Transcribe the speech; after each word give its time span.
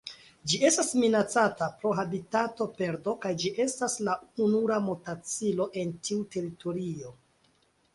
Ĝi 0.51 0.59
estas 0.69 0.87
minacata 1.01 1.67
pro 1.83 1.91
habitatoperdo 1.99 3.15
kaj 3.27 3.35
ĝi 3.45 3.55
estas 3.69 4.01
la 4.09 4.19
ununura 4.33 4.83
motacilo 4.91 5.73
en 5.85 5.99
tiu 6.09 6.23
teritorio. 6.37 7.19